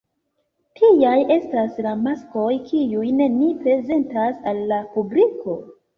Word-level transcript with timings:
Tiaj 0.79 1.17
estas 1.35 1.77
la 1.87 1.91
maskoj 2.07 2.47
kiujn 2.71 3.23
ni 3.37 3.53
prezentas 3.63 4.41
al 4.53 4.63
la 4.73 4.81
publiko. 4.97 5.61